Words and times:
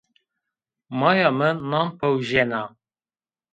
Maya 0.99 1.29
mi 1.37 1.49
nan 1.69 1.87
pewjena. 1.99 2.61